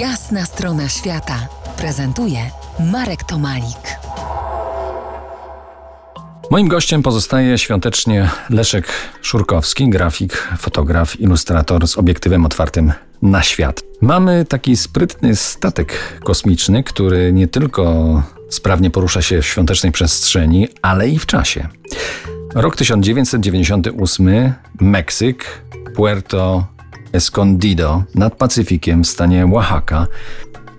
Jasna 0.00 0.44
strona 0.44 0.88
świata 0.88 1.48
prezentuje 1.76 2.38
Marek 2.92 3.24
Tomalik. 3.24 3.98
Moim 6.50 6.68
gościem 6.68 7.02
pozostaje 7.02 7.58
świątecznie 7.58 8.30
Leszek 8.50 8.88
Szurkowski, 9.22 9.88
grafik, 9.88 10.48
fotograf, 10.58 11.20
ilustrator 11.20 11.88
z 11.88 11.98
obiektywem 11.98 12.46
otwartym 12.46 12.92
na 13.22 13.42
świat. 13.42 13.82
Mamy 14.00 14.44
taki 14.44 14.76
sprytny 14.76 15.36
statek 15.36 16.18
kosmiczny, 16.24 16.82
który 16.82 17.32
nie 17.32 17.48
tylko 17.48 18.22
sprawnie 18.50 18.90
porusza 18.90 19.22
się 19.22 19.42
w 19.42 19.46
świątecznej 19.46 19.92
przestrzeni, 19.92 20.68
ale 20.82 21.08
i 21.08 21.18
w 21.18 21.26
czasie. 21.26 21.68
Rok 22.54 22.76
1998, 22.76 24.52
Meksyk, 24.80 25.62
Puerto 25.94 26.75
Escondido 27.12 28.02
nad 28.14 28.36
Pacyfikiem 28.36 29.04
w 29.04 29.06
stanie 29.06 29.46
Oaxaca 29.52 30.06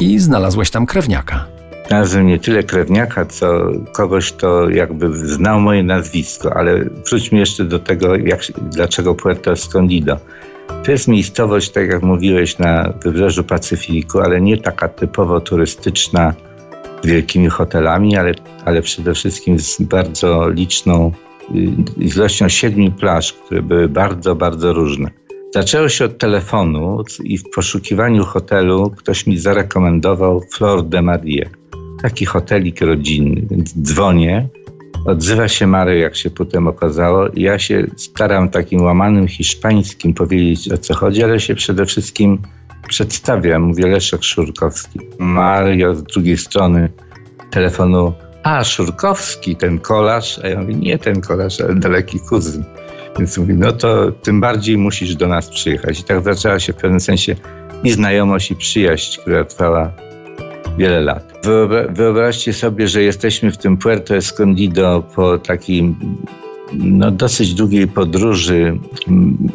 i 0.00 0.18
znalazłeś 0.18 0.70
tam 0.70 0.86
krewniaka. 0.86 1.46
Znalazłem 1.88 2.26
nie 2.26 2.38
tyle 2.38 2.62
krewniaka, 2.62 3.24
co 3.24 3.70
kogoś, 3.92 4.32
kto 4.32 4.70
jakby 4.70 5.28
znał 5.28 5.60
moje 5.60 5.82
nazwisko, 5.82 6.56
ale 6.56 6.84
wróćmy 6.84 7.38
jeszcze 7.38 7.64
do 7.64 7.78
tego, 7.78 8.16
jak, 8.16 8.40
dlaczego 8.70 9.14
Puerto 9.14 9.52
Escondido. 9.52 10.16
To 10.84 10.92
jest 10.92 11.08
miejscowość, 11.08 11.70
tak 11.70 11.88
jak 11.88 12.02
mówiłeś, 12.02 12.58
na 12.58 12.92
wybrzeżu 13.02 13.44
Pacyfiku, 13.44 14.20
ale 14.20 14.40
nie 14.40 14.58
taka 14.58 14.88
typowo 14.88 15.40
turystyczna, 15.40 16.34
z 17.02 17.06
wielkimi 17.06 17.48
hotelami, 17.48 18.16
ale, 18.16 18.34
ale 18.64 18.82
przede 18.82 19.14
wszystkim 19.14 19.58
z 19.58 19.82
bardzo 19.82 20.48
liczną 20.48 21.12
y, 21.54 22.04
ilością 22.16 22.48
siedmiu 22.48 22.92
plaż, 22.92 23.32
które 23.32 23.62
były 23.62 23.88
bardzo, 23.88 24.34
bardzo 24.34 24.72
różne. 24.72 25.10
Zaczęło 25.54 25.88
się 25.88 26.04
od 26.04 26.18
telefonu 26.18 27.04
i 27.24 27.38
w 27.38 27.50
poszukiwaniu 27.50 28.24
hotelu 28.24 28.90
ktoś 28.90 29.26
mi 29.26 29.38
zarekomendował 29.38 30.40
Flor 30.52 30.84
de 30.84 31.02
Maria. 31.02 31.50
Taki 32.02 32.24
hotelik 32.24 32.80
rodzinny, 32.80 33.42
więc 33.50 33.74
dzwonię. 33.82 34.48
Odzywa 35.06 35.48
się 35.48 35.66
Mary, 35.66 35.98
jak 35.98 36.16
się 36.16 36.30
potem 36.30 36.68
okazało. 36.68 37.28
Ja 37.34 37.58
się 37.58 37.86
staram 37.96 38.48
takim 38.48 38.82
łamanym 38.82 39.28
hiszpańskim 39.28 40.14
powiedzieć 40.14 40.72
o 40.72 40.78
co 40.78 40.94
chodzi, 40.94 41.22
ale 41.22 41.40
się 41.40 41.54
przede 41.54 41.86
wszystkim 41.86 42.38
przedstawiam. 42.88 43.62
Mówię 43.62 43.86
Leszek 43.86 44.24
Szurkowski. 44.24 45.00
Mario 45.18 45.94
z 45.94 46.02
drugiej 46.02 46.38
strony 46.38 46.88
telefonu. 47.50 48.12
A, 48.42 48.64
Szurkowski, 48.64 49.56
ten 49.56 49.78
kolarz. 49.78 50.40
A 50.44 50.48
ja 50.48 50.60
mówię, 50.60 50.74
nie 50.74 50.98
ten 50.98 51.20
kolarz, 51.20 51.60
ale 51.60 51.74
daleki 51.74 52.20
kuzyn. 52.20 52.64
Więc 53.18 53.38
mówi, 53.38 53.54
no 53.54 53.72
to 53.72 54.12
tym 54.12 54.40
bardziej 54.40 54.78
musisz 54.78 55.14
do 55.14 55.28
nas 55.28 55.48
przyjechać. 55.48 56.00
I 56.00 56.04
tak 56.04 56.22
zaczęła 56.22 56.60
się 56.60 56.72
w 56.72 56.76
pewnym 56.76 57.00
sensie 57.00 57.36
i 57.84 57.90
znajomość, 57.90 58.50
i 58.50 58.56
przyjaźń, 58.56 59.20
która 59.20 59.44
trwała 59.44 59.92
wiele 60.78 61.00
lat. 61.00 61.32
Wyobraźcie 61.90 62.52
sobie, 62.52 62.88
że 62.88 63.02
jesteśmy 63.02 63.50
w 63.50 63.58
tym 63.58 63.76
Puerto 63.76 64.16
Escondido 64.16 65.02
po 65.14 65.38
takiej 65.38 65.94
no, 66.72 67.10
dosyć 67.10 67.54
długiej 67.54 67.88
podróży 67.88 68.78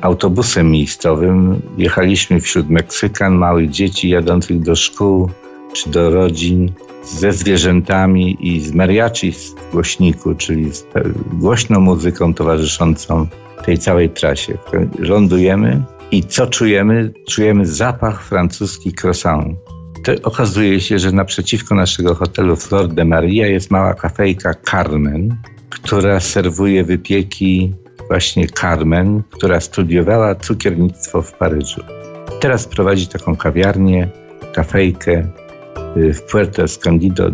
autobusem 0.00 0.70
miejscowym. 0.70 1.62
Jechaliśmy 1.78 2.40
wśród 2.40 2.70
Meksykan, 2.70 3.34
małych 3.34 3.70
dzieci 3.70 4.08
jadących 4.08 4.60
do 4.60 4.76
szkół 4.76 5.30
czy 5.76 5.90
do 5.90 6.10
rodzin 6.10 6.72
ze 7.04 7.32
zwierzętami 7.32 8.36
i 8.40 8.60
z 8.60 8.74
mariachi 8.74 9.32
w 9.32 9.54
głośniku, 9.72 10.34
czyli 10.34 10.72
z 10.74 10.86
głośną 11.32 11.80
muzyką 11.80 12.34
towarzyszącą 12.34 13.26
tej 13.64 13.78
całej 13.78 14.10
trasie. 14.10 14.58
Lądujemy 14.98 15.82
i 16.10 16.22
co 16.22 16.46
czujemy? 16.46 17.12
Czujemy 17.28 17.66
zapach 17.66 18.22
francuski 18.22 18.92
croissant. 19.02 19.56
To 20.04 20.12
okazuje 20.22 20.80
się, 20.80 20.98
że 20.98 21.12
naprzeciwko 21.12 21.74
naszego 21.74 22.14
hotelu 22.14 22.56
Flor 22.56 22.88
de 22.88 23.04
Maria 23.04 23.46
jest 23.46 23.70
mała 23.70 23.94
kafejka 23.94 24.54
Carmen, 24.70 25.36
która 25.70 26.20
serwuje 26.20 26.84
wypieki 26.84 27.74
właśnie 28.08 28.46
Carmen, 28.46 29.22
która 29.30 29.60
studiowała 29.60 30.34
cukiernictwo 30.34 31.22
w 31.22 31.32
Paryżu. 31.32 31.80
Teraz 32.40 32.66
prowadzi 32.66 33.06
taką 33.06 33.36
kawiarnię, 33.36 34.08
kafejkę 34.54 35.28
w 35.96 36.22
Puerto 36.22 36.62
Escondido, 36.62 37.30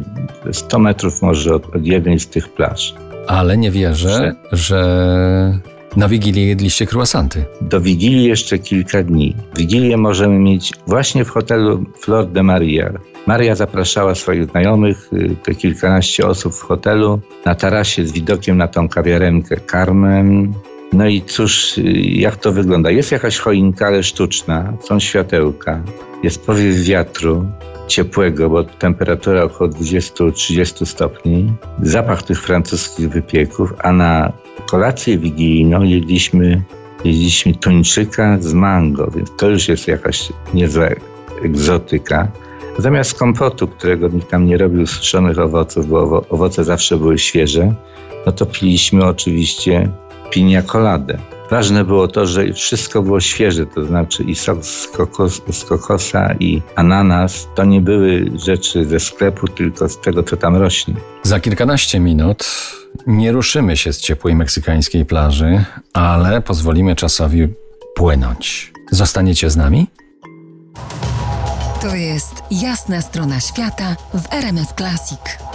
100 0.52 0.78
metrów 0.78 1.22
może 1.22 1.54
od, 1.54 1.76
od 1.76 1.86
jednej 1.86 2.20
z 2.20 2.26
tych 2.26 2.48
plaż. 2.48 2.94
Ale 3.26 3.56
nie 3.56 3.70
wierzę, 3.70 4.34
że 4.52 5.60
na 5.96 6.08
Wigilię 6.08 6.46
jedliście 6.46 6.86
croissanty. 6.86 7.44
Do 7.60 7.80
Wigilii 7.80 8.24
jeszcze 8.24 8.58
kilka 8.58 9.02
dni. 9.02 9.36
Wigilię 9.56 9.96
możemy 9.96 10.38
mieć 10.38 10.72
właśnie 10.86 11.24
w 11.24 11.30
hotelu 11.30 11.84
Flor 12.00 12.28
de 12.28 12.42
Maria. 12.42 12.92
Maria 13.26 13.54
zapraszała 13.54 14.14
swoich 14.14 14.50
znajomych, 14.50 15.08
y, 15.12 15.36
te 15.42 15.54
kilkanaście 15.54 16.26
osób 16.26 16.54
w 16.54 16.60
hotelu, 16.60 17.20
na 17.44 17.54
tarasie 17.54 18.06
z 18.06 18.12
widokiem 18.12 18.56
na 18.56 18.68
tą 18.68 18.88
kawiarenkę 18.88 19.56
Carmen. 19.70 20.52
No 20.92 21.08
i 21.08 21.22
cóż, 21.22 21.80
jak 22.02 22.36
to 22.36 22.52
wygląda? 22.52 22.90
Jest 22.90 23.12
jakaś 23.12 23.38
choinka, 23.38 23.86
ale 23.86 24.02
sztuczna, 24.02 24.72
są 24.80 25.00
światełka, 25.00 25.82
jest 26.22 26.46
powiew 26.46 26.76
wiatru, 26.76 27.46
ciepłego, 27.88 28.50
bo 28.50 28.64
temperatura 28.64 29.42
około 29.42 29.70
20-30 29.70 30.86
stopni, 30.86 31.52
zapach 31.82 32.22
tych 32.22 32.42
francuskich 32.42 33.08
wypieków, 33.08 33.72
a 33.78 33.92
na 33.92 34.32
kolację 34.70 35.18
wigilijną 35.18 35.82
jedliśmy, 35.82 36.62
jedliśmy 37.04 37.54
tuńczyka 37.54 38.38
z 38.40 38.52
mango, 38.52 39.10
więc 39.10 39.30
to 39.36 39.48
już 39.48 39.68
jest 39.68 39.88
jakaś 39.88 40.32
niezła 40.54 40.86
egzotyka. 41.44 42.28
Zamiast 42.78 43.18
kompotu, 43.18 43.68
którego 43.68 44.08
nikt 44.08 44.30
tam 44.30 44.46
nie 44.46 44.58
robił 44.58 44.86
suszonych 44.86 45.38
owoców, 45.38 45.88
bo 45.88 46.24
owoce 46.28 46.64
zawsze 46.64 46.96
były 46.96 47.18
świeże, 47.18 47.74
no 48.26 48.32
to 48.32 48.46
piliśmy 48.46 49.04
oczywiście 49.04 49.90
pinia 50.32 50.62
coladę. 50.62 51.18
Ważne 51.50 51.84
było 51.84 52.08
to, 52.08 52.26
że 52.26 52.52
wszystko 52.52 53.02
było 53.02 53.20
świeże, 53.20 53.66
to 53.66 53.84
znaczy 53.84 54.22
i 54.22 54.34
sok 54.34 54.64
z, 54.64 54.88
kokos, 54.88 55.42
z 55.50 55.64
kokosa, 55.64 56.34
i 56.40 56.62
ananas. 56.76 57.48
To 57.54 57.64
nie 57.64 57.80
były 57.80 58.30
rzeczy 58.46 58.84
ze 58.84 59.00
sklepu, 59.00 59.48
tylko 59.48 59.88
z 59.88 60.00
tego, 60.00 60.22
co 60.22 60.36
tam 60.36 60.56
rośnie. 60.56 60.94
Za 61.22 61.40
kilkanaście 61.40 62.00
minut 62.00 62.44
nie 63.06 63.32
ruszymy 63.32 63.76
się 63.76 63.92
z 63.92 64.00
ciepłej 64.00 64.34
meksykańskiej 64.34 65.04
plaży, 65.04 65.64
ale 65.92 66.40
pozwolimy 66.40 66.96
czasowi 66.96 67.48
płynąć. 67.94 68.72
Zostaniecie 68.90 69.50
z 69.50 69.56
nami? 69.56 69.86
To 71.82 71.94
jest 71.94 72.34
jasna 72.50 73.02
strona 73.02 73.40
świata 73.40 73.96
w 74.14 74.32
RMS 74.32 74.68
Classic. 74.76 75.51